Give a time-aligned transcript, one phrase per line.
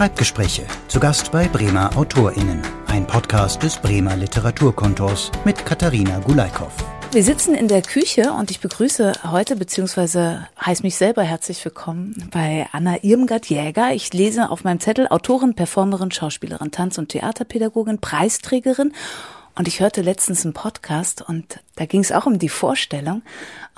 [0.00, 2.62] Schreibgespräche zu Gast bei Bremer AutorInnen.
[2.86, 6.72] Ein Podcast des Bremer Literaturkontors mit Katharina Gulaikow.
[7.12, 12.30] Wir sitzen in der Küche und ich begrüße heute beziehungsweise heiße mich selber herzlich willkommen
[12.32, 13.92] bei Anna Irmgard-Jäger.
[13.92, 18.94] Ich lese auf meinem Zettel Autorin, Performerin, Schauspielerin, Tanz- und Theaterpädagogin, Preisträgerin
[19.54, 23.22] und ich hörte letztens einen Podcast und da ging es auch um die Vorstellung.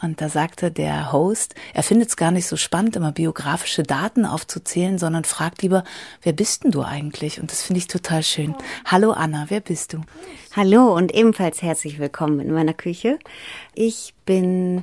[0.01, 4.27] Und da sagte der Host, er findet es gar nicht so spannend, immer biografische Daten
[4.27, 5.85] aufzuzählen, sondern fragt lieber,
[6.23, 7.41] wer bist denn du eigentlich?
[7.41, 8.55] Und das finde ich total schön.
[8.85, 10.01] Hallo Anna, wer bist du?
[10.55, 13.19] Hallo und ebenfalls herzlich willkommen in meiner Küche.
[13.75, 14.83] Ich bin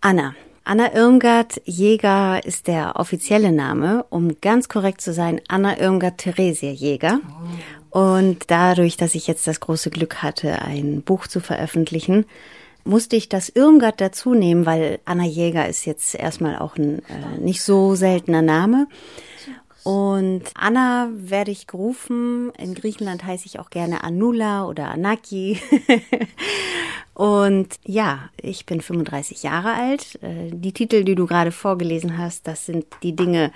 [0.00, 0.34] Anna.
[0.64, 4.04] Anna Irmgard Jäger ist der offizielle Name.
[4.10, 7.20] Um ganz korrekt zu sein, Anna Irmgard Theresia Jäger.
[7.90, 12.24] Und dadurch, dass ich jetzt das große Glück hatte, ein Buch zu veröffentlichen,
[12.84, 17.38] musste ich das Irmgard dazu nehmen, weil Anna Jäger ist jetzt erstmal auch ein äh,
[17.38, 18.86] nicht so seltener Name.
[19.82, 22.52] Und Anna werde ich gerufen.
[22.58, 25.60] In Griechenland heiße ich auch gerne Anula oder Anaki.
[27.20, 30.18] Und ja, ich bin 35 Jahre alt.
[30.22, 33.52] Äh, die Titel, die du gerade vorgelesen hast, das sind die Dinge,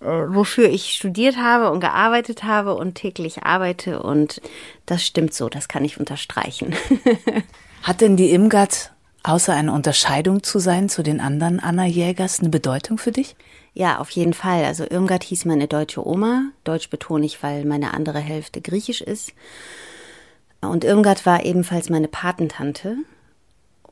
[0.00, 4.02] äh, wofür ich studiert habe und gearbeitet habe und täglich arbeite.
[4.02, 4.40] Und
[4.86, 6.76] das stimmt so, das kann ich unterstreichen.
[7.82, 8.92] Hat denn die Imgard,
[9.24, 13.34] außer eine Unterscheidung zu sein zu den anderen Anna Jägers, eine Bedeutung für dich?
[13.78, 14.64] Ja, auf jeden Fall.
[14.64, 16.46] Also Irmgard hieß meine deutsche Oma.
[16.64, 19.32] Deutsch betone ich, weil meine andere Hälfte griechisch ist.
[20.60, 22.96] Und Irmgard war ebenfalls meine Patentante.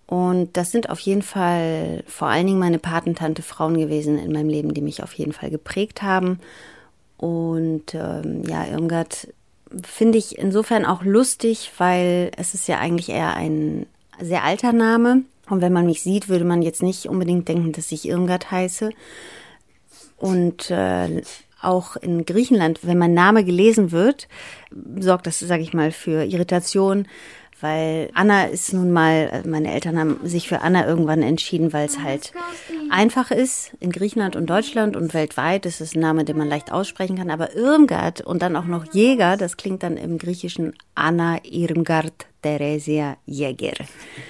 [0.07, 4.49] Und das sind auf jeden Fall vor allen Dingen meine Patentante Frauen gewesen in meinem
[4.49, 6.41] Leben, die mich auf jeden Fall geprägt haben.
[7.17, 9.29] Und ähm, ja, Irmgard
[9.85, 13.87] finde ich insofern auch lustig, weil es ist ja eigentlich eher ein
[14.21, 15.23] sehr alter Name.
[15.49, 18.91] Und wenn man mich sieht, würde man jetzt nicht unbedingt denken, dass ich Irmgard heiße.
[20.17, 21.23] Und äh,
[21.61, 24.29] auch in Griechenland, wenn mein Name gelesen wird,
[24.99, 27.07] sorgt das, sage ich mal, für Irritation,
[27.61, 31.87] weil Anna ist nun mal, äh, meine Eltern haben sich für Anna irgendwann entschieden, weil
[31.87, 32.33] es halt
[32.91, 33.73] einfach ist.
[33.81, 37.31] In Griechenland und Deutschland und weltweit ist es ein Name, den man leicht aussprechen kann.
[37.31, 43.17] Aber Irmgard und dann auch noch Jäger, das klingt dann im Griechischen Anna Irmgard Theresia
[43.25, 43.75] Jäger.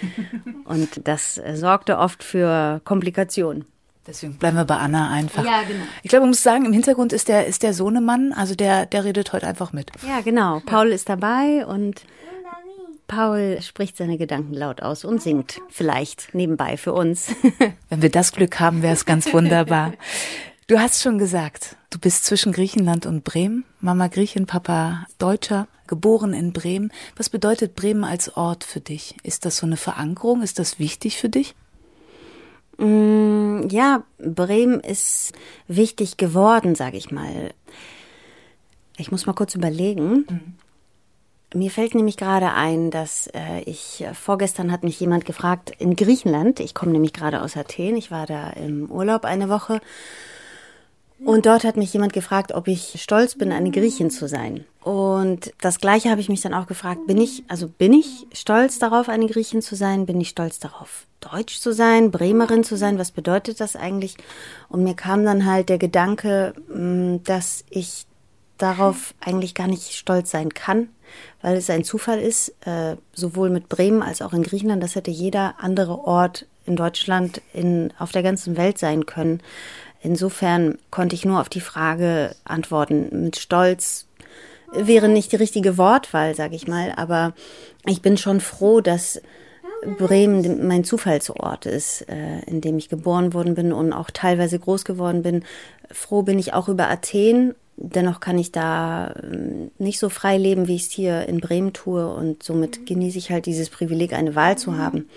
[0.65, 3.67] Und das sorgte oft für Komplikationen.
[4.07, 5.45] Deswegen bleiben wir bei Anna einfach.
[5.45, 5.85] Ja, genau.
[6.03, 9.05] Ich glaube, man muss sagen, im Hintergrund ist der, ist der Sohnemann, also der, der
[9.05, 9.91] redet heute einfach mit.
[10.07, 10.63] Ja, genau.
[10.65, 12.03] Paul ist dabei und
[13.09, 17.35] Paul spricht seine Gedanken laut aus und singt vielleicht nebenbei für uns.
[17.89, 19.93] Wenn wir das Glück haben, wäre es ganz wunderbar.
[20.67, 23.65] Du hast schon gesagt, du bist zwischen Griechenland und Bremen.
[23.81, 26.91] Mama Griechin, Papa Deutscher, geboren in Bremen.
[27.15, 29.15] Was bedeutet Bremen als Ort für dich?
[29.23, 30.43] Ist das so eine Verankerung?
[30.43, 31.55] Ist das wichtig für dich?
[32.79, 35.33] Mm, ja, Bremen ist
[35.69, 37.53] wichtig geworden, sage ich mal.
[38.99, 40.27] Ich muss mal kurz überlegen.
[40.29, 40.55] Mhm.
[41.55, 45.95] Mir fällt nämlich gerade ein, dass äh, ich äh, vorgestern hat mich jemand gefragt in
[45.95, 46.61] Griechenland.
[46.61, 47.97] Ich komme nämlich gerade aus Athen.
[47.97, 49.81] Ich war da im Urlaub eine Woche.
[51.19, 54.65] Und dort hat mich jemand gefragt, ob ich stolz bin, eine Griechin zu sein.
[54.83, 58.79] Und das Gleiche habe ich mich dann auch gefragt, bin ich, also bin ich stolz
[58.79, 60.07] darauf, eine Griechin zu sein?
[60.07, 62.99] Bin ich stolz darauf, Deutsch zu sein, Bremerin zu sein?
[62.99, 64.17] Was bedeutet das eigentlich?
[64.69, 68.07] Und mir kam dann halt der Gedanke, mm, dass ich
[68.59, 70.89] darauf eigentlich gar nicht stolz sein kann,
[71.43, 74.83] weil es ein Zufall ist, äh, sowohl mit Bremen als auch in Griechenland.
[74.83, 79.41] Das hätte jeder andere Ort in Deutschland, in, auf der ganzen Welt sein können.
[80.07, 83.09] Insofern konnte ich nur auf die Frage antworten.
[83.25, 84.07] Mit Stolz
[84.73, 87.35] wäre nicht die richtige Wortwahl, sage ich mal, aber
[87.85, 89.21] ich bin schon froh, dass
[89.99, 94.85] Bremen mein Zufallsort ist, äh, in dem ich geboren worden bin und auch teilweise groß
[94.85, 95.45] geworden bin.
[95.91, 100.67] Froh bin ich auch über Athen Dennoch kann ich da ähm, nicht so frei leben,
[100.67, 102.07] wie ich es hier in Bremen tue.
[102.13, 105.09] Und somit genieße ich halt dieses Privileg, eine Wahl zu haben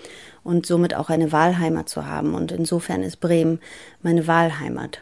[0.44, 2.34] und somit auch eine Wahlheimat zu haben.
[2.34, 3.60] Und insofern ist Bremen
[4.02, 5.00] meine Wahlheimat.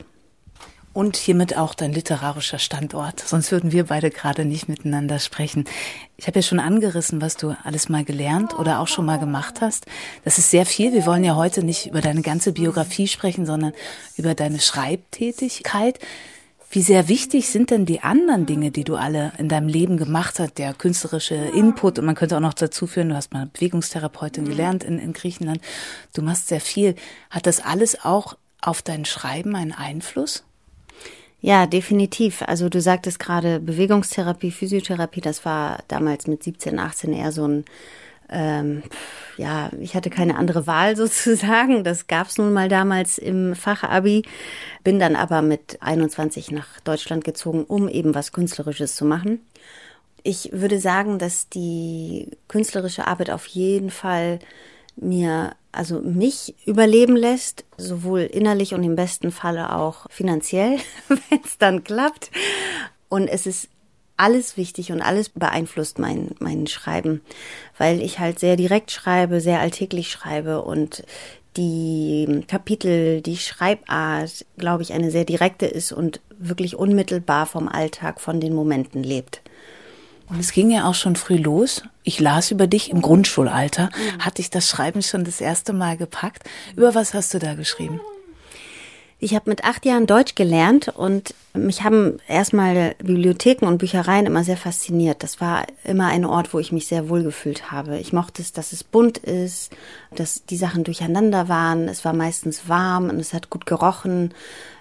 [0.94, 3.20] Und hiermit auch dein literarischer Standort.
[3.20, 5.64] Sonst würden wir beide gerade nicht miteinander sprechen.
[6.16, 9.60] Ich habe ja schon angerissen, was du alles mal gelernt oder auch schon mal gemacht
[9.60, 9.86] hast.
[10.24, 10.92] Das ist sehr viel.
[10.92, 13.74] Wir wollen ja heute nicht über deine ganze Biografie sprechen, sondern
[14.16, 16.00] über deine Schreibtätigkeit.
[16.70, 20.38] Wie sehr wichtig sind denn die anderen Dinge, die du alle in deinem Leben gemacht
[20.38, 24.44] hast, der künstlerische Input und man könnte auch noch dazu führen, du hast mal Bewegungstherapeutin
[24.44, 25.62] gelernt in, in Griechenland,
[26.12, 26.94] du machst sehr viel.
[27.30, 30.44] Hat das alles auch auf dein Schreiben einen Einfluss?
[31.40, 32.42] Ja, definitiv.
[32.42, 37.64] Also du sagtest gerade Bewegungstherapie, Physiotherapie, das war damals mit 17, 18 eher so ein
[38.30, 38.82] ähm,
[39.36, 41.84] ja, ich hatte keine andere Wahl sozusagen.
[41.84, 44.22] Das gab es nun mal damals im Fachabi.
[44.84, 49.40] Bin dann aber mit 21 nach Deutschland gezogen, um eben was Künstlerisches zu machen.
[50.22, 54.40] Ich würde sagen, dass die künstlerische Arbeit auf jeden Fall
[54.96, 60.78] mir, also mich überleben lässt, sowohl innerlich und im besten Falle auch finanziell,
[61.08, 62.30] wenn es dann klappt.
[63.08, 63.68] Und es ist
[64.18, 67.22] alles wichtig und alles beeinflusst mein, mein Schreiben,
[67.78, 71.04] weil ich halt sehr direkt schreibe, sehr alltäglich schreibe und
[71.56, 78.20] die Kapitel, die Schreibart, glaube ich, eine sehr direkte ist und wirklich unmittelbar vom Alltag,
[78.20, 79.40] von den Momenten lebt.
[80.28, 81.82] Und es ging ja auch schon früh los.
[82.04, 83.86] Ich las über dich im Grundschulalter.
[83.86, 84.24] Mhm.
[84.24, 86.44] Hatte ich das Schreiben schon das erste Mal gepackt.
[86.76, 88.00] Über was hast du da geschrieben?
[89.20, 94.44] Ich habe mit acht Jahren Deutsch gelernt und mich haben erstmal Bibliotheken und Büchereien immer
[94.44, 95.24] sehr fasziniert.
[95.24, 97.98] Das war immer ein Ort, wo ich mich sehr wohl gefühlt habe.
[97.98, 99.72] Ich mochte es, dass es bunt ist,
[100.14, 101.88] dass die Sachen durcheinander waren.
[101.88, 104.34] Es war meistens warm und es hat gut gerochen.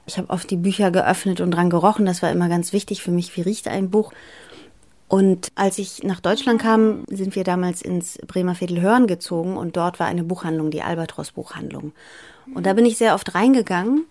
[0.05, 2.05] Ich habe oft die Bücher geöffnet und dran gerochen.
[2.05, 3.35] Das war immer ganz wichtig für mich.
[3.35, 4.13] Wie riecht ein Buch?
[5.07, 9.77] Und als ich nach Deutschland kam, sind wir damals ins Bremer Viertel Hörn gezogen und
[9.77, 11.93] dort war eine Buchhandlung, die Albatros Buchhandlung.
[12.53, 14.05] Und da bin ich sehr oft reingegangen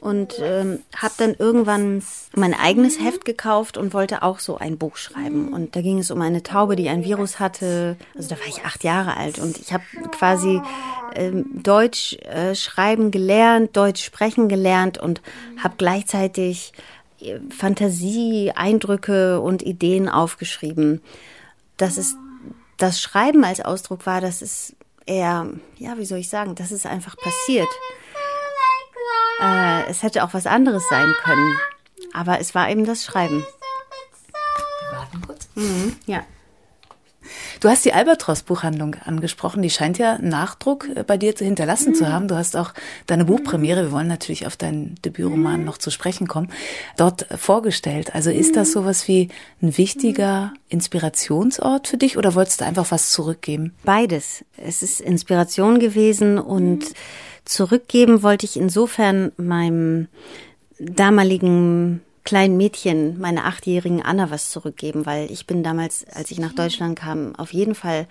[0.00, 2.02] und ähm, habe dann irgendwann
[2.36, 5.52] mein eigenes Heft gekauft und wollte auch so ein Buch schreiben.
[5.52, 7.96] Und da ging es um eine Taube, die ein Virus hatte.
[8.16, 9.82] Also da war ich acht Jahre alt und ich habe
[10.12, 10.60] quasi
[11.16, 15.20] ähm, Deutsch äh, schreiben gelernt, Deutsch sprechen gelernt und
[15.62, 16.72] habe gleichzeitig
[17.50, 21.02] Fantasie, Eindrücke und Ideen aufgeschrieben.
[21.76, 22.14] Dass es
[22.76, 24.76] das Schreiben als Ausdruck war, das ist
[25.08, 25.46] eher,
[25.76, 27.68] ja, wie soll ich sagen, das ist einfach passiert.
[29.40, 31.58] Äh, es hätte auch was anderes sein können.
[32.12, 33.46] Aber es war eben das Schreiben.
[34.92, 35.48] Warten kurz.
[35.54, 36.24] Mhm, ja.
[37.60, 39.62] Du hast die Albatros-Buchhandlung angesprochen.
[39.62, 42.28] Die scheint ja Nachdruck äh, bei dir zu hinterlassen zu haben.
[42.28, 42.72] Du hast auch
[43.06, 46.50] deine Buchpremiere, wir wollen natürlich auf deinen Debütroman noch zu sprechen kommen,
[46.96, 48.14] dort vorgestellt.
[48.14, 49.28] Also ist das sowas wie
[49.60, 53.74] ein wichtiger Inspirationsort für dich oder wolltest du einfach was zurückgeben?
[53.84, 54.44] Beides.
[54.56, 56.84] Es ist Inspiration gewesen und
[57.44, 60.08] zurückgeben wollte ich insofern meinem
[60.78, 66.52] damaligen kleinen Mädchen, meiner achtjährigen Anna, was zurückgeben, weil ich bin damals, als ich nach
[66.52, 68.06] Deutschland kam, auf jeden Fall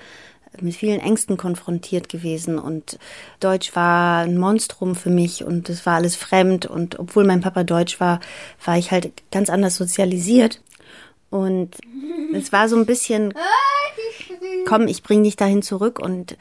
[0.59, 2.97] mit vielen Ängsten konfrontiert gewesen und
[3.39, 7.63] Deutsch war ein Monstrum für mich und es war alles fremd und obwohl mein Papa
[7.63, 8.19] Deutsch war,
[8.65, 10.63] war ich halt ganz anders sozialisiert
[11.29, 11.75] und
[12.33, 13.35] es war so ein bisschen,
[14.67, 16.37] komm, ich bring dich dahin zurück und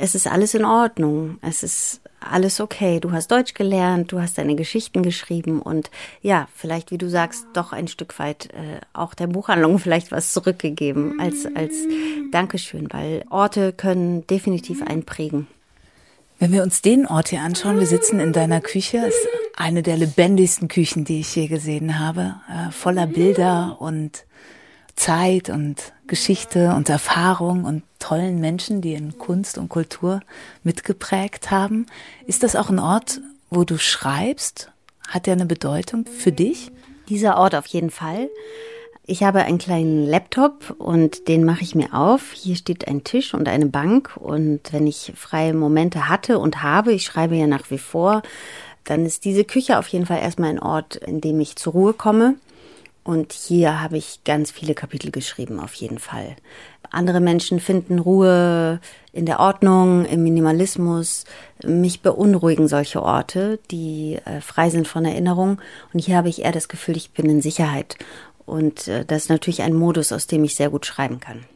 [0.00, 1.38] es ist alles in Ordnung.
[1.42, 3.00] Es ist alles okay.
[3.00, 5.90] Du hast Deutsch gelernt, du hast deine Geschichten geschrieben und
[6.22, 10.32] ja, vielleicht, wie du sagst, doch ein Stück weit äh, auch der Buchhandlung vielleicht was
[10.32, 11.74] zurückgegeben als, als
[12.30, 15.46] Dankeschön, weil Orte können definitiv einprägen.
[16.40, 19.96] Wenn wir uns den Ort hier anschauen, wir sitzen in deiner Küche, ist eine der
[19.96, 24.24] lebendigsten Küchen, die ich je gesehen habe, äh, voller Bilder und
[24.98, 30.20] Zeit und Geschichte und Erfahrung und tollen Menschen, die in Kunst und Kultur
[30.64, 31.86] mitgeprägt haben.
[32.26, 34.70] Ist das auch ein Ort, wo du schreibst?
[35.06, 36.70] Hat der eine Bedeutung für dich?
[37.08, 38.28] Dieser Ort auf jeden Fall.
[39.06, 42.32] Ich habe einen kleinen Laptop und den mache ich mir auf.
[42.32, 46.92] Hier steht ein Tisch und eine Bank und wenn ich freie Momente hatte und habe,
[46.92, 48.22] ich schreibe ja nach wie vor,
[48.84, 51.92] dann ist diese Küche auf jeden Fall erstmal ein Ort, in dem ich zur Ruhe
[51.94, 52.34] komme
[53.08, 56.36] und hier habe ich ganz viele Kapitel geschrieben, auf jeden Fall.
[56.90, 58.80] Andere Menschen finden Ruhe
[59.14, 61.24] in der Ordnung, im Minimalismus.
[61.64, 65.58] Mich beunruhigen solche Orte, die äh, frei sind von Erinnerung.
[65.94, 67.96] Und hier habe ich eher das Gefühl, ich bin in Sicherheit.
[68.44, 71.46] Und äh, das ist natürlich ein Modus, aus dem ich sehr gut schreiben kann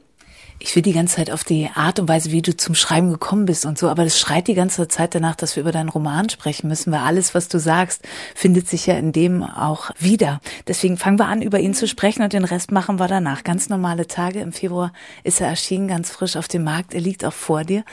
[0.62, 3.47] ich will die ganze Zeit auf die Art und Weise, wie du zum Schreiben gekommen
[3.47, 6.28] bist und so, aber das schreit die ganze Zeit danach, dass wir über deinen Roman
[6.28, 8.02] sprechen müssen, weil alles, was du sagst,
[8.35, 10.40] findet sich ja in dem auch wieder.
[10.69, 13.42] Deswegen fangen wir an, über ihn zu sprechen und den Rest machen wir danach.
[13.42, 14.40] Ganz normale Tage.
[14.40, 14.92] Im Februar
[15.25, 16.95] ist er erschienen, ganz frisch auf dem Markt.
[16.95, 17.85] Er liegt auch vor dir.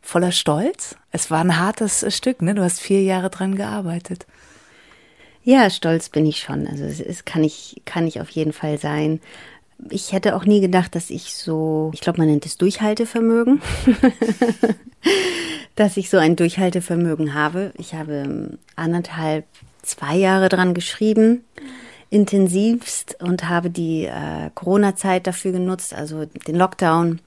[0.00, 0.96] Voller Stolz.
[1.12, 2.54] Es war ein hartes Stück, ne?
[2.54, 4.26] Du hast vier Jahre dran gearbeitet.
[5.44, 6.66] Ja, stolz bin ich schon.
[6.66, 9.20] Also es kann ich, kann ich auf jeden Fall sein.
[9.90, 13.60] Ich hätte auch nie gedacht, dass ich so, ich glaube, man nennt es Durchhaltevermögen,
[15.76, 17.72] dass ich so ein Durchhaltevermögen habe.
[17.76, 19.44] Ich habe anderthalb,
[19.82, 21.44] zwei Jahre dran geschrieben,
[22.10, 27.20] intensivst und habe die äh, Corona-Zeit dafür genutzt, also den Lockdown.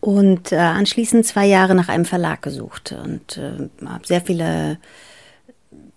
[0.00, 4.78] Und äh, anschließend zwei Jahre nach einem Verlag gesucht und äh, habe sehr viele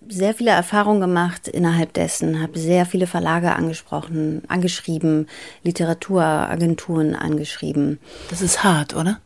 [0.07, 5.27] sehr viele Erfahrungen gemacht innerhalb dessen, habe sehr viele Verlage angesprochen, angeschrieben,
[5.63, 7.99] Literaturagenturen angeschrieben.
[8.29, 9.19] Das ist hart, oder?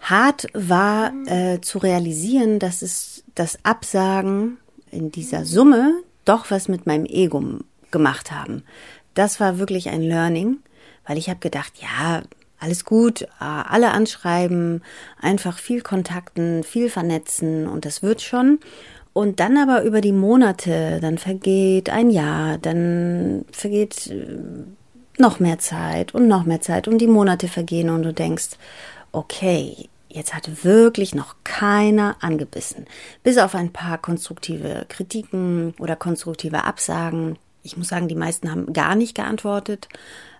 [0.00, 4.58] Hart war äh, zu realisieren, dass es das Absagen
[4.90, 5.92] in dieser Summe
[6.24, 7.42] doch was mit meinem Ego
[7.90, 8.62] gemacht haben.
[9.14, 10.58] Das war wirklich ein Learning,
[11.06, 12.22] weil ich habe gedacht, ja,
[12.60, 14.82] alles gut, alle anschreiben,
[15.20, 18.58] einfach viel kontakten, viel vernetzen und das wird schon.
[19.18, 24.38] Und dann aber über die Monate, dann vergeht ein Jahr, dann vergeht äh,
[25.18, 28.50] noch mehr Zeit und noch mehr Zeit und die Monate vergehen und du denkst,
[29.10, 32.86] okay, jetzt hat wirklich noch keiner angebissen.
[33.24, 37.38] Bis auf ein paar konstruktive Kritiken oder konstruktive Absagen.
[37.64, 39.88] Ich muss sagen, die meisten haben gar nicht geantwortet.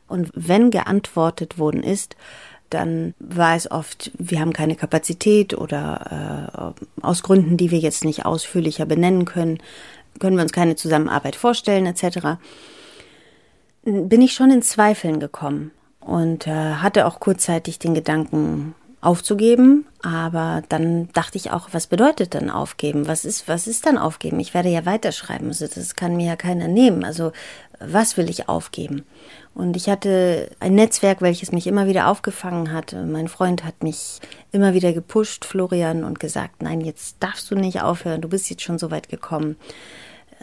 [0.06, 2.14] Und wenn geantwortet worden ist,
[2.70, 8.04] dann war es oft, wir haben keine Kapazität oder äh, aus Gründen, die wir jetzt
[8.04, 9.58] nicht ausführlicher benennen können,
[10.18, 12.38] können wir uns keine Zusammenarbeit vorstellen etc.
[13.84, 15.70] Bin ich schon in Zweifeln gekommen
[16.00, 22.34] und äh, hatte auch kurzzeitig den Gedanken aufzugeben, aber dann dachte ich auch, was bedeutet
[22.34, 23.06] denn aufgeben?
[23.06, 24.40] Was ist was ist dann aufgeben?
[24.40, 27.04] Ich werde ja weiterschreiben, also das kann mir ja keiner nehmen.
[27.04, 27.32] Also
[27.78, 29.04] was will ich aufgeben?
[29.54, 32.94] Und ich hatte ein Netzwerk, welches mich immer wieder aufgefangen hat.
[33.06, 37.82] Mein Freund hat mich immer wieder gepusht, Florian, und gesagt, nein, jetzt darfst du nicht
[37.82, 39.56] aufhören, du bist jetzt schon so weit gekommen.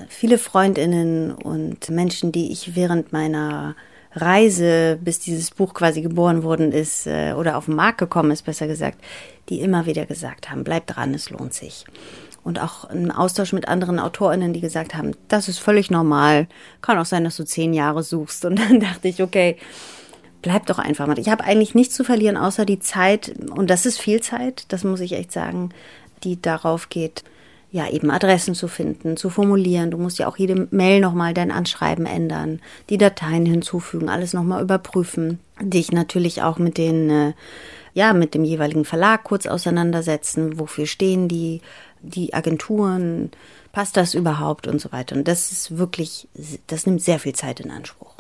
[0.10, 3.76] Viele Freundinnen und Menschen, die ich während meiner
[4.16, 8.44] Reise, bis dieses Buch quasi geboren worden ist äh, oder auf den Markt gekommen ist,
[8.44, 9.00] besser gesagt,
[9.50, 11.86] die immer wieder gesagt haben, bleib dran, es lohnt sich
[12.46, 16.48] und auch im Austausch mit anderen AutorInnen, die gesagt haben, das ist völlig normal.
[16.80, 18.46] Kann auch sein, dass du zehn Jahre suchst.
[18.46, 19.58] Und dann dachte ich, okay,
[20.44, 21.18] bleib doch einfach mal.
[21.18, 23.34] Ich habe eigentlich nichts zu verlieren, außer die Zeit.
[23.50, 25.72] Und das ist viel Zeit, das muss ich echt sagen,
[26.24, 27.24] die darauf geht,
[27.72, 29.92] ja, eben Adressen zu finden, zu formulieren.
[29.92, 34.62] Du musst ja auch jede Mail nochmal dein Anschreiben ändern, die Dateien hinzufügen, alles nochmal
[34.62, 35.40] überprüfen.
[35.62, 37.34] Dich natürlich auch mit den, äh,
[37.94, 40.60] ja, mit dem jeweiligen Verlag kurz auseinandersetzen.
[40.60, 41.62] Wofür stehen die?
[42.06, 43.32] die Agenturen,
[43.72, 45.16] passt das überhaupt und so weiter.
[45.16, 46.28] Und das ist wirklich,
[46.68, 48.14] das nimmt sehr viel Zeit in Anspruch.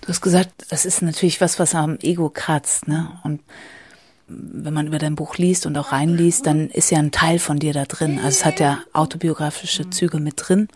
[0.00, 3.18] Du hast gesagt, das ist natürlich was, was am Ego kratzt, ne?
[3.24, 3.40] Und
[4.28, 7.58] wenn man über dein Buch liest und auch reinliest, dann ist ja ein Teil von
[7.58, 8.18] dir da drin.
[8.18, 10.68] Also es hat ja autobiografische Züge mit drin.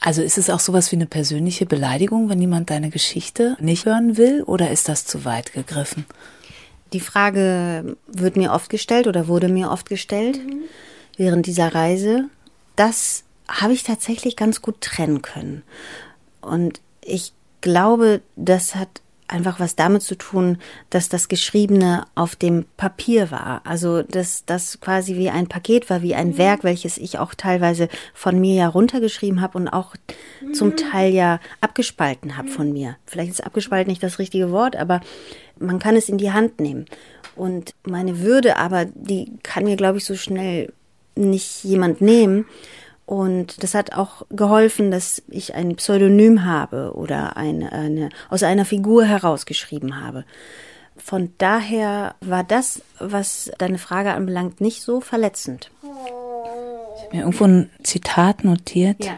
[0.00, 4.16] Also ist es auch sowas wie eine persönliche Beleidigung, wenn jemand deine Geschichte nicht hören
[4.16, 6.06] will, oder ist das zu weit gegriffen?
[6.92, 10.38] Die Frage wird mir oft gestellt oder wurde mir oft gestellt.
[10.44, 10.62] Mhm
[11.18, 12.30] während dieser Reise,
[12.76, 15.62] das habe ich tatsächlich ganz gut trennen können.
[16.40, 20.58] Und ich glaube, das hat einfach was damit zu tun,
[20.90, 23.62] dass das Geschriebene auf dem Papier war.
[23.64, 26.38] Also dass das quasi wie ein Paket war, wie ein mhm.
[26.38, 29.94] Werk, welches ich auch teilweise von mir ja runtergeschrieben habe und auch
[30.40, 30.54] mhm.
[30.54, 32.96] zum Teil ja abgespalten habe von mir.
[33.06, 35.00] Vielleicht ist abgespalten nicht das richtige Wort, aber
[35.58, 36.86] man kann es in die Hand nehmen.
[37.36, 40.72] Und meine Würde aber, die kann mir, glaube ich, so schnell
[41.14, 42.46] nicht jemand nehmen.
[43.08, 48.66] Und das hat auch geholfen, dass ich ein Pseudonym habe oder eine, eine aus einer
[48.66, 50.26] Figur herausgeschrieben habe.
[50.94, 55.70] Von daher war das, was deine Frage anbelangt, nicht so verletzend.
[55.82, 59.02] Ich habe mir irgendwo ein Zitat notiert.
[59.02, 59.16] Ja.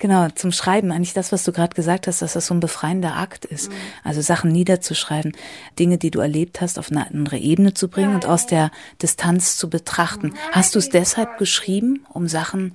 [0.00, 3.14] Genau, zum Schreiben, eigentlich das, was du gerade gesagt hast, dass das so ein befreiender
[3.14, 3.70] Akt ist.
[3.70, 3.76] Mhm.
[4.02, 5.30] Also Sachen niederzuschreiben,
[5.78, 9.56] Dinge, die du erlebt hast, auf eine andere Ebene zu bringen und aus der Distanz
[9.56, 10.34] zu betrachten.
[10.50, 12.74] Hast du es deshalb geschrieben, um Sachen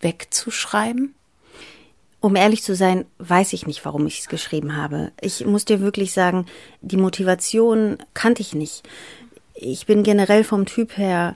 [0.00, 1.14] wegzuschreiben?
[2.20, 5.12] Um ehrlich zu sein, weiß ich nicht, warum ich es geschrieben habe.
[5.20, 6.46] Ich muss dir wirklich sagen,
[6.80, 8.88] die Motivation kannte ich nicht.
[9.54, 11.34] Ich bin generell vom Typ her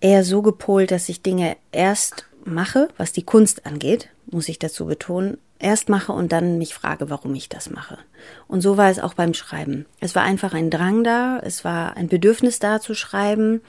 [0.00, 4.86] eher so gepolt, dass ich Dinge erst mache, was die Kunst angeht, muss ich dazu
[4.86, 7.98] betonen, erst mache und dann mich frage, warum ich das mache.
[8.46, 9.86] Und so war es auch beim Schreiben.
[10.00, 13.60] Es war einfach ein Drang da, es war ein Bedürfnis da zu schreiben.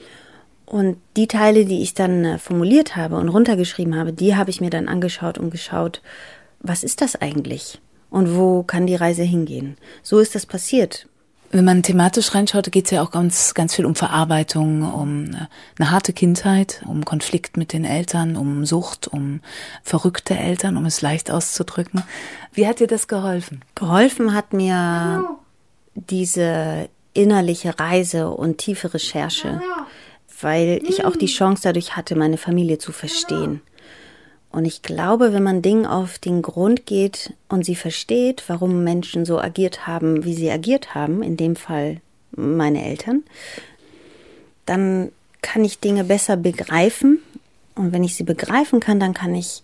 [0.70, 4.60] Und die Teile, die ich dann äh, formuliert habe und runtergeschrieben habe, die habe ich
[4.60, 6.00] mir dann angeschaut und geschaut,
[6.60, 7.80] was ist das eigentlich?
[8.08, 9.76] Und wo kann die Reise hingehen?
[10.04, 11.08] So ist das passiert.
[11.50, 15.34] Wenn man thematisch reinschaut, geht es ja auch ganz, ganz viel um Verarbeitung, um
[15.76, 19.40] eine harte Kindheit, um Konflikt mit den Eltern, um Sucht, um
[19.82, 22.04] verrückte Eltern, um es leicht auszudrücken.
[22.52, 23.62] Wie hat dir das geholfen?
[23.74, 25.36] Geholfen hat mir
[25.96, 29.60] diese innerliche Reise und tiefe Recherche,
[30.42, 33.60] weil ich auch die Chance dadurch hatte, meine Familie zu verstehen.
[34.50, 39.24] Und ich glaube, wenn man Dingen auf den Grund geht und sie versteht, warum Menschen
[39.24, 42.00] so agiert haben, wie sie agiert haben, in dem Fall
[42.32, 43.22] meine Eltern,
[44.66, 47.20] dann kann ich Dinge besser begreifen
[47.74, 49.62] Und wenn ich sie begreifen kann, dann kann ich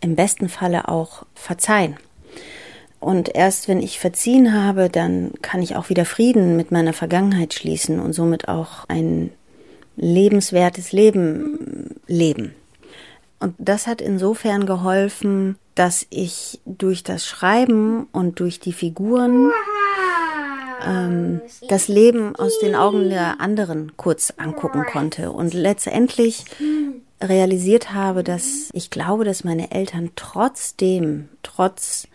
[0.00, 1.96] im besten Falle auch verzeihen.
[3.00, 7.52] Und erst wenn ich verziehen habe, dann kann ich auch wieder Frieden mit meiner Vergangenheit
[7.52, 9.30] schließen und somit auch ein
[9.96, 12.54] lebenswertes Leben leben.
[13.40, 19.50] Und das hat insofern geholfen, dass ich durch das Schreiben und durch die Figuren
[20.84, 26.44] ähm, das Leben aus den Augen der anderen kurz angucken konnte und letztendlich
[27.20, 32.08] realisiert habe, dass ich glaube, dass meine Eltern trotzdem, trotz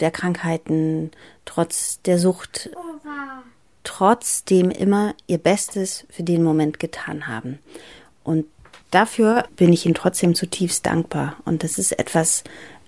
[0.00, 1.10] der Krankheiten,
[1.44, 2.70] trotz der Sucht,
[3.84, 7.58] trotzdem immer ihr Bestes für den Moment getan haben.
[8.24, 8.46] Und
[8.90, 11.36] dafür bin ich ihnen trotzdem zutiefst dankbar.
[11.44, 12.42] Und das ist etwas,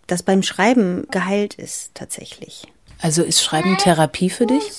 [0.07, 2.67] das beim Schreiben geheilt ist tatsächlich.
[3.01, 4.73] Also ist Schreiben Therapie für dich?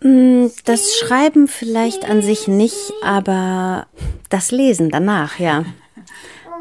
[0.00, 3.86] Mm, das Schreiben vielleicht an sich nicht, aber
[4.30, 5.64] das Lesen danach, ja.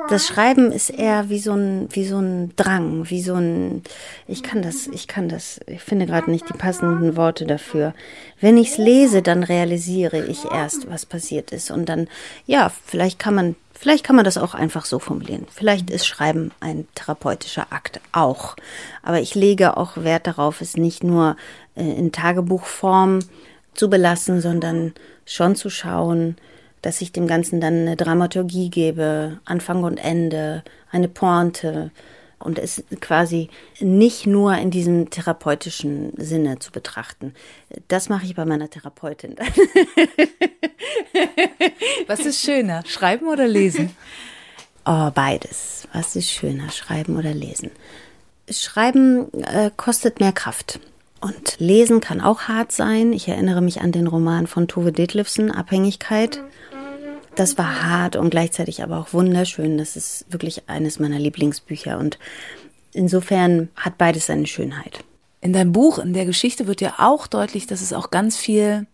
[0.09, 3.83] Das Schreiben ist eher wie so ein, wie so ein Drang, wie so ein,
[4.25, 7.93] ich kann das, ich kann das, ich finde gerade nicht die passenden Worte dafür.
[8.39, 11.71] Wenn ich es lese, dann realisiere ich erst, was passiert ist.
[11.71, 12.07] Und dann,
[12.45, 15.45] ja, vielleicht kann man, vielleicht kann man das auch einfach so formulieren.
[15.53, 18.55] Vielleicht ist Schreiben ein therapeutischer Akt auch.
[19.03, 21.35] Aber ich lege auch Wert darauf, es nicht nur
[21.75, 23.19] äh, in Tagebuchform
[23.73, 24.93] zu belassen, sondern
[25.25, 26.37] schon zu schauen,
[26.81, 31.91] dass ich dem Ganzen dann eine Dramaturgie gebe, Anfang und Ende, eine Pointe
[32.39, 37.33] und es quasi nicht nur in diesem therapeutischen Sinne zu betrachten.
[37.87, 39.35] Das mache ich bei meiner Therapeutin.
[42.07, 43.95] Was ist schöner, schreiben oder lesen?
[44.85, 45.87] Oh, beides.
[45.93, 47.71] Was ist schöner, schreiben oder lesen?
[48.49, 50.79] Schreiben äh, kostet mehr Kraft.
[51.19, 53.11] Und lesen kann auch hart sein.
[53.13, 56.43] Ich erinnere mich an den Roman von Tove Detlefsen, Abhängigkeit.
[57.35, 59.77] Das war hart und gleichzeitig aber auch wunderschön.
[59.77, 62.17] Das ist wirklich eines meiner Lieblingsbücher und
[62.93, 65.03] insofern hat beides seine Schönheit.
[65.41, 68.87] In deinem Buch, in der Geschichte wird ja auch deutlich, dass es auch ganz viel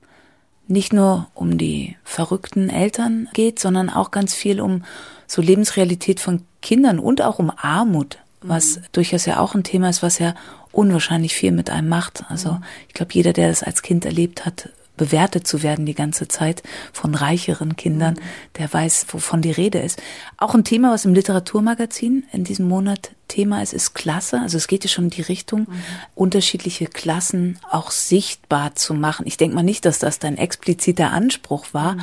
[0.67, 4.83] nicht nur um die verrückten Eltern geht, sondern auch ganz viel um
[5.27, 8.81] so Lebensrealität von Kindern und auch um Armut, was mhm.
[8.91, 10.35] durchaus ja auch ein Thema ist, was ja
[10.73, 12.25] unwahrscheinlich viel mit einem macht.
[12.27, 12.63] Also mhm.
[12.89, 16.61] ich glaube, jeder, der das als Kind erlebt hat, bewertet zu werden die ganze Zeit
[16.91, 18.19] von reicheren Kindern,
[18.57, 20.01] der weiß, wovon die Rede ist.
[20.37, 24.39] Auch ein Thema, was im Literaturmagazin in diesem Monat Thema ist, ist Klasse.
[24.41, 25.81] Also es geht ja schon in die Richtung, mhm.
[26.13, 29.25] unterschiedliche Klassen auch sichtbar zu machen.
[29.25, 32.01] Ich denke mal nicht, dass das dein expliziter Anspruch war, mhm.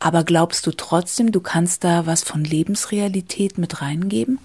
[0.00, 4.40] aber glaubst du trotzdem, du kannst da was von Lebensrealität mit reingeben?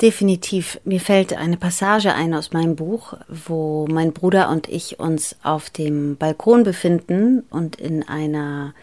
[0.00, 0.80] Definitiv.
[0.84, 5.70] Mir fällt eine Passage ein aus meinem Buch, wo mein Bruder und ich uns auf
[5.70, 8.74] dem Balkon befinden und in einer,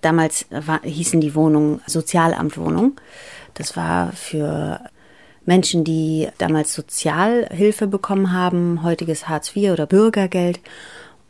[0.00, 3.00] damals war, hießen die Wohnung Sozialamtwohnung.
[3.54, 4.80] Das war für
[5.44, 10.60] Menschen, die damals Sozialhilfe bekommen haben, heutiges Hartz IV oder Bürgergeld.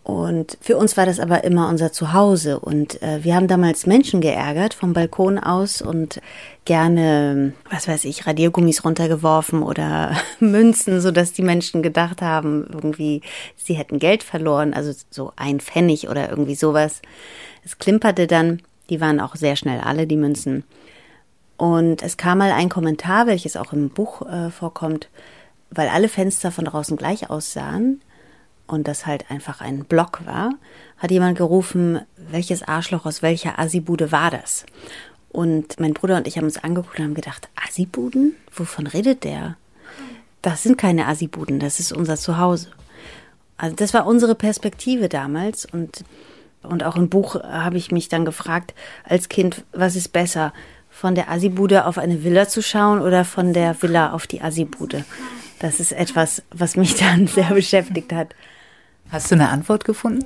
[0.05, 2.61] Und für uns war das aber immer unser Zuhause.
[2.61, 6.21] Und äh, wir haben damals Menschen geärgert vom Balkon aus und
[6.67, 13.23] gerne, was weiß ich, Radiergummis runtergeworfen oder Münzen, so dass die Menschen gedacht haben, irgendwie,
[13.57, 17.01] sie hätten Geld verloren, also so ein Pfennig oder irgendwie sowas.
[17.64, 20.64] Es klimperte dann, die waren auch sehr schnell alle, die Münzen.
[21.57, 25.09] Und es kam mal ein Kommentar, welches auch im Buch äh, vorkommt,
[25.71, 28.03] weil alle Fenster von draußen gleich aussahen
[28.66, 30.50] und das halt einfach ein Block war,
[30.98, 34.64] hat jemand gerufen, welches Arschloch aus welcher Asibude war das?
[35.31, 38.37] Und mein Bruder und ich haben uns angeguckt und haben gedacht, Asibuden?
[38.55, 39.57] Wovon redet der?
[40.42, 42.68] Das sind keine Asibuden, das ist unser Zuhause.
[43.57, 46.05] Also das war unsere Perspektive damals und,
[46.62, 48.74] und auch im Buch habe ich mich dann gefragt
[49.05, 50.53] als Kind, was ist besser,
[50.90, 55.05] von der Asibude auf eine Villa zu schauen oder von der Villa auf die Asibude?
[55.59, 58.35] Das ist etwas, was mich dann sehr beschäftigt hat.
[59.14, 60.24] Hast du eine Antwort gefunden?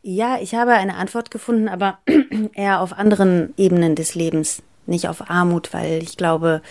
[0.00, 1.98] Ja, ich habe eine Antwort gefunden, aber
[2.54, 6.62] eher auf anderen Ebenen des Lebens, nicht auf Armut, weil ich glaube,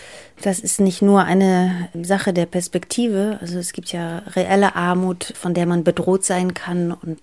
[0.41, 3.37] das ist nicht nur eine Sache der Perspektive.
[3.39, 7.19] Also es gibt ja reelle Armut, von der man bedroht sein kann und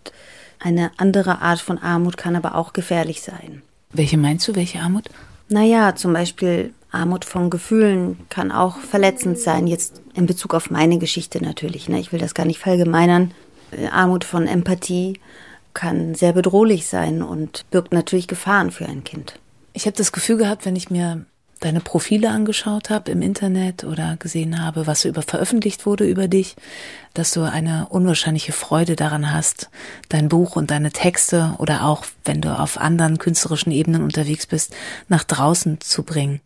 [0.61, 3.63] eine andere Art von Armut kann aber auch gefährlich sein.
[3.91, 5.07] Welche meinst du, welche Armut?
[5.49, 10.99] Naja, zum Beispiel Armut von Gefühlen kann auch verletzend sein, jetzt in Bezug auf meine
[10.99, 11.89] Geschichte natürlich.
[11.89, 11.99] Ne?
[11.99, 13.33] Ich will das gar nicht verallgemeinern.
[13.91, 15.21] Armut von Empathie
[15.75, 19.39] kann sehr bedrohlich sein und birgt natürlich Gefahren für ein Kind.
[19.73, 21.25] Ich habe das Gefühl gehabt, wenn ich mir
[21.61, 26.57] deine Profile angeschaut habe im Internet oder gesehen habe, was über veröffentlicht wurde über dich,
[27.15, 29.71] dass du eine unwahrscheinliche Freude daran hast,
[30.09, 34.75] dein Buch und deine Texte oder auch, wenn du auf anderen künstlerischen Ebenen unterwegs bist,
[35.09, 36.41] nach draußen zu bringen.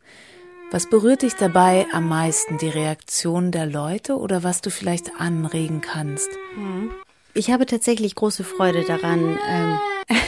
[0.71, 2.59] Was berührt dich dabei am meisten?
[2.59, 6.29] Die Reaktion der Leute oder was du vielleicht anregen kannst?
[7.37, 9.39] Ich habe tatsächlich große Freude daran.
[9.49, 9.79] Ähm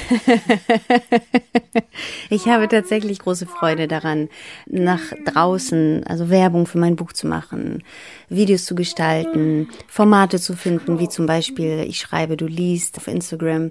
[2.30, 4.28] ich habe tatsächlich große Freude daran,
[4.66, 7.82] nach draußen, also Werbung für mein Buch zu machen,
[8.28, 13.70] Videos zu gestalten, Formate zu finden, wie zum Beispiel ich schreibe, du liest auf Instagram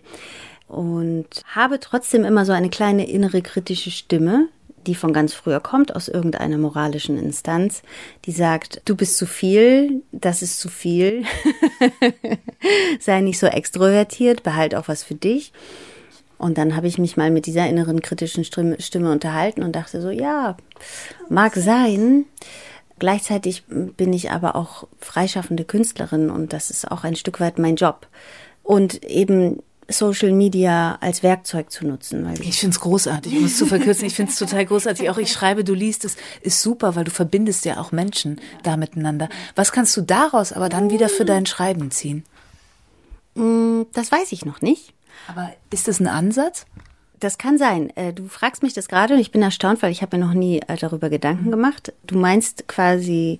[0.67, 4.47] und habe trotzdem immer so eine kleine innere kritische Stimme,
[4.87, 7.83] die von ganz früher kommt, aus irgendeiner moralischen Instanz,
[8.25, 11.23] die sagt, du bist zu viel, das ist zu viel,
[12.99, 15.51] sei nicht so extrovertiert, behalt auch was für dich.
[16.37, 20.09] Und dann habe ich mich mal mit dieser inneren kritischen Stimme, unterhalten und dachte so,
[20.09, 20.55] ja,
[21.29, 22.25] mag sein.
[22.99, 27.75] Gleichzeitig bin ich aber auch freischaffende Künstlerin und das ist auch ein Stück weit mein
[27.75, 28.07] Job.
[28.63, 32.25] Und eben Social Media als Werkzeug zu nutzen.
[32.25, 34.05] Weil ich finde es großartig, um es zu verkürzen.
[34.05, 35.09] Ich finde es total großartig.
[35.09, 38.77] Auch ich schreibe, du liest es, ist super, weil du verbindest ja auch Menschen da
[38.77, 39.29] miteinander.
[39.55, 42.25] Was kannst du daraus aber dann wieder für dein Schreiben ziehen?
[43.35, 44.93] Mm, das weiß ich noch nicht.
[45.27, 46.65] Aber ist das ein Ansatz?
[47.19, 47.95] Das kann sein.
[47.95, 50.33] Äh, du fragst mich das gerade und ich bin erstaunt, weil ich habe mir noch
[50.33, 51.93] nie äh, darüber Gedanken gemacht.
[52.05, 53.39] Du meinst quasi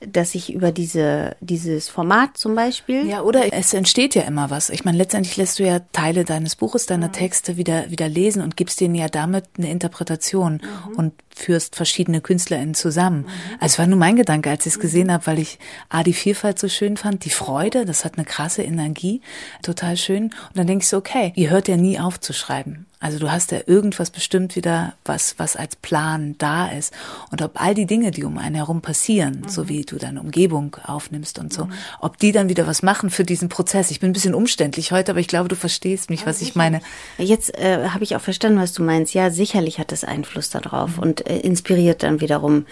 [0.00, 3.06] dass ich über diese, dieses Format zum Beispiel.
[3.06, 4.70] Ja, oder es entsteht ja immer was.
[4.70, 8.56] Ich meine, letztendlich lässt du ja Teile deines Buches, deiner Texte wieder, wieder lesen und
[8.56, 10.96] gibst denen ja damit eine Interpretation mhm.
[10.96, 13.20] und führst verschiedene KünstlerInnen zusammen.
[13.20, 13.26] Mhm.
[13.60, 16.12] Also es war nur mein Gedanke, als ich es gesehen habe, weil ich A, die
[16.12, 19.20] Vielfalt so schön fand, die Freude, das hat eine krasse Energie,
[19.62, 20.24] total schön.
[20.24, 22.86] Und dann denke ich so, okay, ihr hört ja nie auf zu schreiben.
[23.00, 26.92] Also du hast ja irgendwas bestimmt wieder, was, was als Plan da ist.
[27.30, 29.48] Und ob all die Dinge, die um einen herum passieren, mhm.
[29.48, 31.72] so wie du deine Umgebung aufnimmst und so, mhm.
[32.00, 33.92] ob die dann wieder was machen für diesen Prozess.
[33.92, 36.80] Ich bin ein bisschen umständlich heute, aber ich glaube, du verstehst mich, was ich meine.
[37.18, 39.14] Jetzt äh, habe ich auch verstanden, was du meinst.
[39.14, 41.02] Ja, sicherlich hat das Einfluss darauf mhm.
[41.02, 42.66] und inspiriert dann wiederum,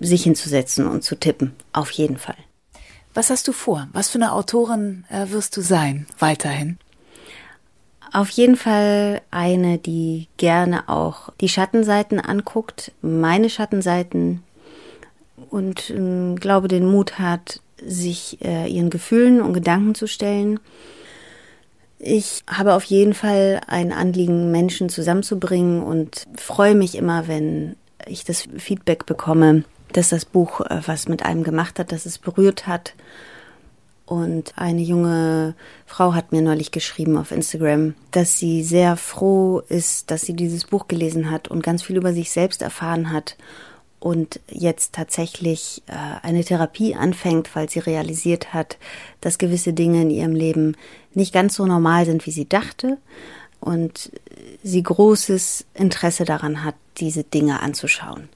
[0.00, 1.54] sich hinzusetzen und zu tippen.
[1.72, 2.36] Auf jeden Fall.
[3.14, 3.88] Was hast du vor?
[3.92, 6.78] Was für eine Autorin äh, wirst du sein weiterhin?
[8.12, 14.42] Auf jeden Fall eine, die gerne auch die Schattenseiten anguckt, meine Schattenseiten
[15.50, 20.58] und äh, glaube, den Mut hat, sich äh, ihren Gefühlen und Gedanken zu stellen.
[21.98, 27.76] Ich habe auf jeden Fall ein Anliegen, Menschen zusammenzubringen und freue mich immer, wenn
[28.08, 32.18] ich das Feedback bekomme, dass das Buch äh, was mit einem gemacht hat, dass es
[32.18, 32.94] berührt hat.
[34.06, 40.10] Und eine junge Frau hat mir neulich geschrieben auf Instagram, dass sie sehr froh ist,
[40.10, 43.36] dass sie dieses Buch gelesen hat und ganz viel über sich selbst erfahren hat
[44.00, 45.92] und jetzt tatsächlich äh,
[46.22, 48.78] eine Therapie anfängt, weil sie realisiert hat,
[49.20, 50.76] dass gewisse Dinge in ihrem Leben
[51.12, 52.96] nicht ganz so normal sind, wie sie dachte
[53.60, 54.12] und
[54.62, 58.28] sie großes Interesse daran hat, diese Dinge anzuschauen.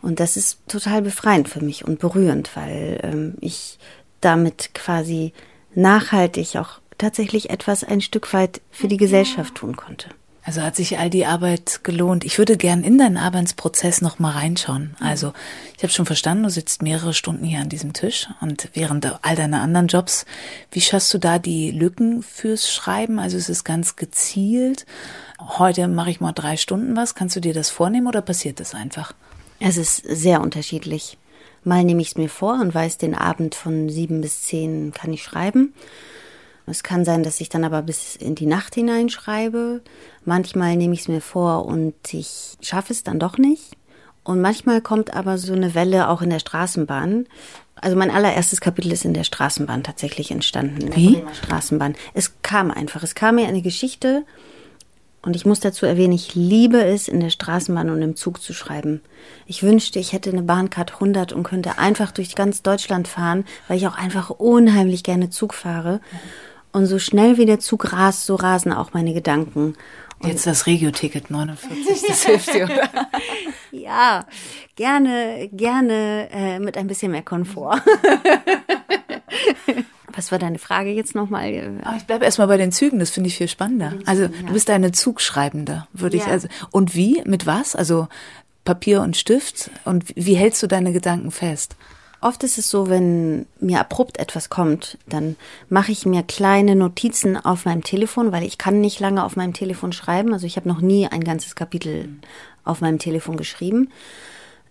[0.00, 3.78] Und das ist total befreiend für mich und berührend, weil ähm, ich
[4.20, 5.32] damit quasi
[5.74, 10.08] nachhaltig auch tatsächlich etwas ein Stück weit für die Gesellschaft tun konnte.
[10.44, 12.24] Also hat sich all die Arbeit gelohnt.
[12.24, 14.96] Ich würde gern in deinen Arbeitsprozess noch mal reinschauen.
[14.98, 15.32] Also
[15.76, 19.36] ich habe schon verstanden, du sitzt mehrere Stunden hier an diesem Tisch und während all
[19.36, 20.26] deiner anderen Jobs,
[20.72, 23.20] wie schaffst du da die Lücken fürs Schreiben?
[23.20, 24.84] Also ist es ganz gezielt.
[25.38, 27.14] Heute mache ich mal drei Stunden was.
[27.14, 29.14] Kannst du dir das vornehmen oder passiert das einfach?
[29.60, 31.18] Es ist sehr unterschiedlich.
[31.62, 35.12] Mal nehme ich es mir vor und weiß, den Abend von sieben bis zehn kann
[35.12, 35.72] ich schreiben.
[36.66, 39.82] Es kann sein, dass ich dann aber bis in die Nacht hineinschreibe.
[40.24, 43.76] Manchmal nehme ich es mir vor und ich schaffe es dann doch nicht.
[44.24, 47.26] Und manchmal kommt aber so eine Welle auch in der Straßenbahn.
[47.74, 50.82] Also mein allererstes Kapitel ist in der Straßenbahn tatsächlich entstanden.
[50.82, 51.24] In der Wie?
[51.32, 51.96] Straßenbahn.
[52.14, 53.02] Es kam einfach.
[53.02, 54.24] Es kam mir eine Geschichte
[55.22, 58.52] und ich muss dazu erwähnen, ich liebe es, in der Straßenbahn und im Zug zu
[58.52, 59.00] schreiben.
[59.46, 63.76] Ich wünschte, ich hätte eine Bahncard 100 und könnte einfach durch ganz Deutschland fahren, weil
[63.76, 66.00] ich auch einfach unheimlich gerne Zug fahre.
[66.72, 69.74] Und so schnell wie der Zug rast, so rasen auch meine Gedanken.
[70.22, 72.88] Und Jetzt das Regio-Ticket 49, das hilft dir, oder?
[73.72, 74.24] ja,
[74.76, 77.82] gerne, gerne äh, mit ein bisschen mehr Komfort.
[80.14, 81.80] Was war deine Frage jetzt nochmal?
[81.82, 83.94] Aber ich bleibe erstmal bei den Zügen, das finde ich viel spannender.
[84.04, 86.24] Also du bist eine Zugschreibende, würde ja.
[86.24, 86.48] ich also.
[86.70, 87.22] Und wie?
[87.24, 87.74] Mit was?
[87.74, 88.08] Also
[88.64, 89.70] Papier und Stift?
[89.84, 91.76] Und wie hältst du deine Gedanken fest?
[92.22, 95.34] Oft ist es so, wenn mir abrupt etwas kommt, dann
[95.68, 99.52] mache ich mir kleine Notizen auf meinem Telefon, weil ich kann nicht lange auf meinem
[99.52, 100.32] Telefon schreiben.
[100.32, 102.08] Also ich habe noch nie ein ganzes Kapitel
[102.62, 103.90] auf meinem Telefon geschrieben.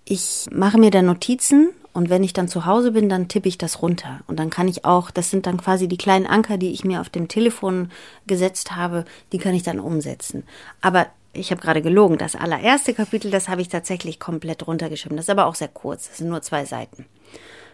[0.05, 3.57] Ich mache mir da Notizen und wenn ich dann zu Hause bin, dann tippe ich
[3.57, 4.21] das runter.
[4.27, 7.01] Und dann kann ich auch, das sind dann quasi die kleinen Anker, die ich mir
[7.01, 7.91] auf dem Telefon
[8.27, 10.43] gesetzt habe, die kann ich dann umsetzen.
[10.79, 15.17] Aber ich habe gerade gelogen, das allererste Kapitel, das habe ich tatsächlich komplett runtergeschrieben.
[15.17, 17.05] Das ist aber auch sehr kurz, das sind nur zwei Seiten.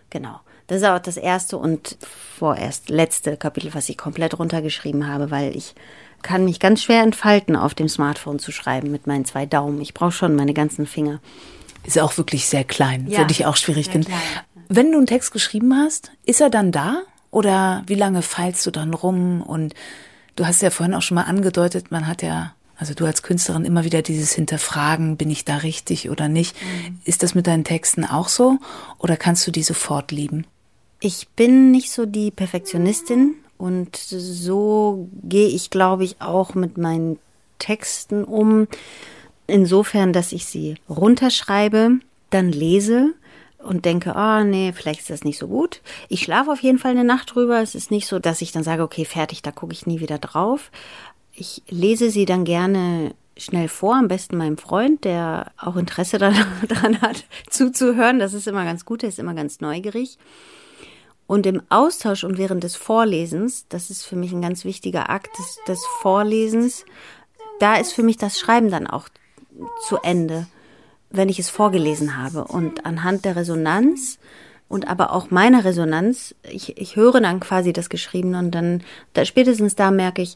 [0.10, 0.40] Genau.
[0.68, 5.56] Das ist auch das erste und vorerst letzte Kapitel, was ich komplett runtergeschrieben habe, weil
[5.56, 5.76] ich
[6.22, 9.80] kann mich ganz schwer entfalten, auf dem Smartphone zu schreiben mit meinen zwei Daumen.
[9.82, 11.22] Ich brauche schon meine ganzen Finger.
[11.86, 14.12] Ist auch wirklich sehr klein, ja, würde ich auch schwierig finden.
[14.68, 17.04] Wenn du einen Text geschrieben hast, ist er dann da?
[17.32, 19.42] Oder wie lange feilst du dann rum?
[19.42, 19.74] Und
[20.36, 23.66] du hast ja vorhin auch schon mal angedeutet, man hat ja also du als Künstlerin
[23.66, 26.56] immer wieder dieses Hinterfragen, bin ich da richtig oder nicht.
[26.62, 27.00] Mhm.
[27.06, 28.58] Ist das mit deinen Texten auch so
[29.00, 30.46] oder kannst du die sofort lieben?
[31.00, 37.20] Ich bin nicht so die Perfektionistin und so gehe ich, glaube ich, auch mit meinen
[37.60, 38.68] Texten um.
[39.48, 43.14] Insofern, dass ich sie runterschreibe, dann lese
[43.64, 45.82] und denke, ah, oh, nee, vielleicht ist das nicht so gut.
[46.10, 47.62] Ich schlafe auf jeden Fall eine Nacht drüber.
[47.62, 50.20] Es ist nicht so, dass ich dann sage, okay, fertig, da gucke ich nie wieder
[50.20, 50.72] drauf.
[51.40, 56.18] Ich lese sie dann gerne schnell vor, am besten meinem Freund, der auch Interesse
[56.68, 58.18] daran hat, zuzuhören.
[58.18, 60.18] Das ist immer ganz gut, der ist immer ganz neugierig.
[61.28, 65.38] Und im Austausch und während des Vorlesens, das ist für mich ein ganz wichtiger Akt
[65.38, 66.86] des, des Vorlesens,
[67.60, 69.08] da ist für mich das Schreiben dann auch
[69.88, 70.48] zu Ende,
[71.12, 72.46] wenn ich es vorgelesen habe.
[72.46, 74.18] Und anhand der Resonanz
[74.70, 79.24] und aber auch meiner Resonanz, ich, ich höre dann quasi das Geschriebene und dann, da
[79.24, 80.34] spätestens da merke ich,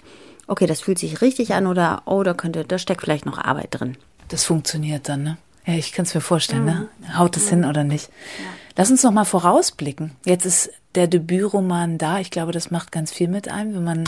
[0.47, 3.69] okay, das fühlt sich richtig an oder oh, da könnte, da steckt vielleicht noch Arbeit
[3.71, 3.97] drin.
[4.27, 5.37] Das funktioniert dann, ne?
[5.65, 6.89] Ja, ich kann es mir vorstellen, ne?
[6.99, 7.05] mhm.
[7.05, 7.17] ne?
[7.17, 7.49] Haut es mhm.
[7.49, 8.07] hin oder nicht?
[8.07, 8.45] Ja.
[8.77, 10.11] Lass uns noch mal vorausblicken.
[10.25, 12.19] Jetzt ist der Debütroman da.
[12.19, 14.05] Ich glaube, das macht ganz viel mit einem, wenn man mhm.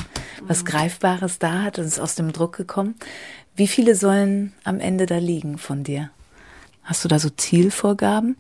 [0.48, 2.96] was Greifbares da hat und ist aus dem Druck gekommen.
[3.56, 6.10] Wie viele sollen am Ende da liegen von dir?
[6.84, 8.38] Hast du da so Zielvorgaben?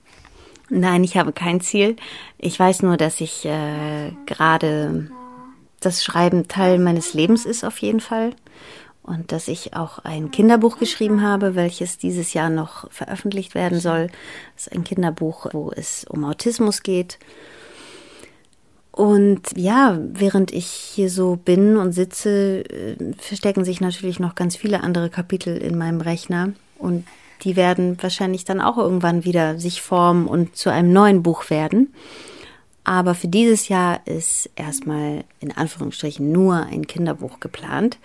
[0.69, 1.97] Nein, ich habe kein Ziel.
[2.37, 5.09] Ich weiß nur, dass ich äh, gerade
[5.85, 8.31] das Schreiben Teil meines Lebens ist auf jeden Fall
[9.03, 14.07] und dass ich auch ein Kinderbuch geschrieben habe, welches dieses Jahr noch veröffentlicht werden soll.
[14.55, 17.19] Das ist ein Kinderbuch, wo es um Autismus geht.
[18.91, 24.55] Und ja, während ich hier so bin und sitze, äh, verstecken sich natürlich noch ganz
[24.55, 27.05] viele andere Kapitel in meinem Rechner und
[27.41, 31.93] die werden wahrscheinlich dann auch irgendwann wieder sich formen und zu einem neuen Buch werden.
[32.83, 37.97] Aber für dieses Jahr ist erstmal in Anführungsstrichen nur ein Kinderbuch geplant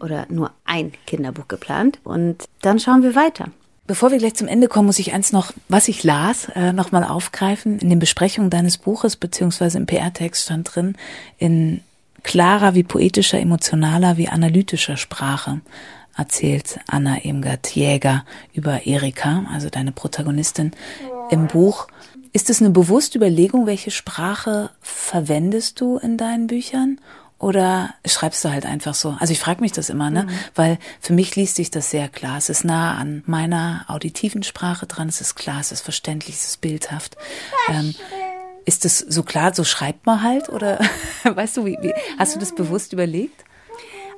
[0.00, 1.98] oder nur ein Kinderbuch geplant.
[2.04, 3.48] Und dann schauen wir weiter.
[3.86, 7.04] Bevor wir gleich zum Ende kommen, muss ich eins noch, was ich las, äh, nochmal
[7.04, 7.78] aufgreifen.
[7.80, 10.96] In den Besprechungen deines Buches, beziehungsweise im PR-Text stand drin,
[11.36, 11.82] in
[12.22, 15.60] klarer wie poetischer, emotionaler wie analytischer Sprache
[16.16, 20.72] erzählt Anna Irmgard Jäger über Erika, also deine Protagonistin
[21.30, 21.88] im Buch.
[22.34, 27.00] Ist es eine bewusste Überlegung, welche Sprache verwendest du in deinen Büchern?
[27.38, 29.16] Oder schreibst du halt einfach so?
[29.20, 30.24] Also ich frage mich das immer, ne?
[30.24, 30.30] Mhm.
[30.56, 32.36] Weil für mich liest sich das sehr klar.
[32.38, 35.08] Es ist nah an meiner auditiven Sprache dran.
[35.08, 37.16] Es ist klar, es ist verständlich, es ist bildhaft.
[37.68, 37.94] Ähm,
[38.64, 40.48] ist das so klar, so schreibt man halt?
[40.48, 40.80] Oder
[41.22, 43.44] weißt du, wie, wie hast du das bewusst überlegt?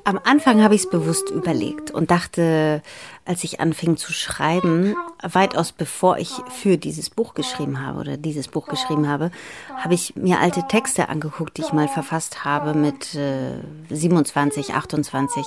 [0.07, 2.81] Am Anfang habe ich es bewusst überlegt und dachte,
[3.25, 8.47] als ich anfing zu schreiben, weitaus bevor ich für dieses Buch geschrieben habe oder dieses
[8.47, 9.33] Buch geschrieben habe,
[9.75, 13.59] habe ich mir alte Texte angeguckt, die ich mal verfasst habe mit äh,
[13.91, 15.45] 27, 28.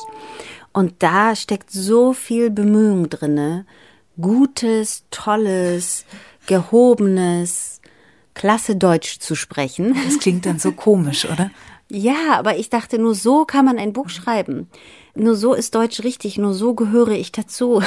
[0.74, 3.66] Und da steckt so viel Bemühung drinne,
[4.20, 6.04] Gutes, Tolles,
[6.48, 7.79] Gehobenes,
[8.34, 9.96] klasse Deutsch zu sprechen.
[10.06, 11.52] Das klingt dann so komisch, oder?
[11.92, 14.70] Ja, aber ich dachte, nur so kann man ein Buch schreiben.
[15.16, 17.82] Nur so ist Deutsch richtig, nur so gehöre ich dazu.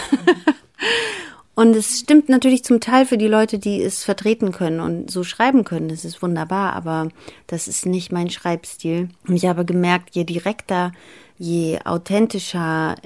[1.54, 5.22] und es stimmt natürlich zum Teil für die Leute, die es vertreten können und so
[5.22, 5.88] schreiben können.
[5.88, 7.08] Das ist wunderbar, aber
[7.46, 9.08] das ist nicht mein Schreibstil.
[9.28, 10.90] Und ich habe gemerkt, je direkter,
[11.38, 12.96] je authentischer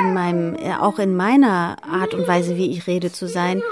[0.00, 3.62] in meinem, auch in meiner Art und Weise, wie ich rede, zu sein,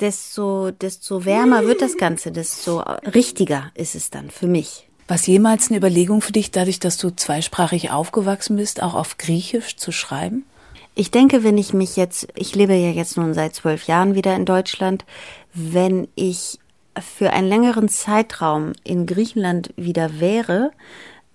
[0.00, 2.80] desto, desto wärmer wird das Ganze, desto
[3.14, 4.88] richtiger ist es dann für mich.
[5.08, 9.18] War es jemals eine Überlegung für dich, dadurch, dass du zweisprachig aufgewachsen bist, auch auf
[9.18, 10.44] Griechisch zu schreiben?
[10.94, 14.36] Ich denke, wenn ich mich jetzt, ich lebe ja jetzt nun seit zwölf Jahren wieder
[14.36, 15.04] in Deutschland,
[15.52, 16.58] wenn ich
[17.00, 20.72] für einen längeren Zeitraum in Griechenland wieder wäre,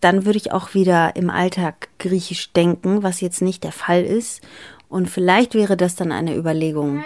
[0.01, 4.41] dann würde ich auch wieder im Alltag Griechisch denken, was jetzt nicht der Fall ist.
[4.87, 7.03] Und vielleicht wäre das dann eine Überlegung,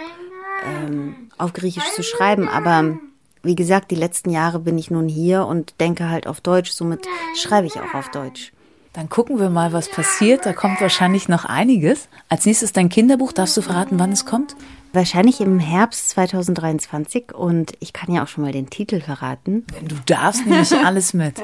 [0.66, 2.48] ähm, auf Griechisch zu schreiben.
[2.48, 2.98] Aber
[3.44, 7.08] wie gesagt, die letzten Jahre bin ich nun hier und denke halt auf Deutsch, somit
[7.36, 8.52] schreibe ich auch auf Deutsch.
[8.94, 10.46] Dann gucken wir mal, was passiert.
[10.46, 12.10] Da kommt wahrscheinlich noch einiges.
[12.28, 13.32] Als nächstes dein Kinderbuch.
[13.32, 14.56] Darfst du verraten, wann es kommt?
[14.94, 19.66] Wahrscheinlich im Herbst 2023 und ich kann ja auch schon mal den Titel verraten.
[19.88, 21.40] Du darfst nämlich alles mit.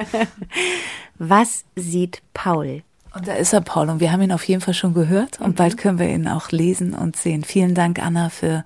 [1.18, 2.82] Was sieht Paul?
[3.16, 5.56] Und da ist er, Paul, und wir haben ihn auf jeden Fall schon gehört und
[5.56, 7.44] bald können wir ihn auch lesen und sehen.
[7.44, 8.62] Vielen Dank, Anna, für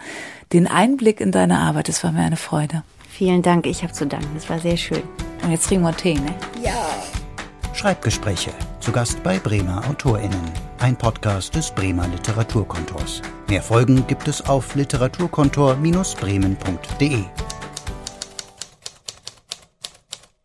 [0.52, 1.88] den Einblick in deine Arbeit.
[1.88, 2.82] Es war mir eine Freude.
[3.08, 4.34] Vielen Dank, ich habe zu danken.
[4.36, 5.04] Es war sehr schön.
[5.44, 6.34] Und jetzt trinken wir Tee, ne?
[7.74, 8.50] Schreibgespräche.
[8.80, 10.50] Zu Gast bei Bremer AutorInnen.
[10.80, 13.22] Ein Podcast des Bremer Literaturkontors.
[13.48, 17.22] Mehr Folgen gibt es auf literaturkontor-bremen.de.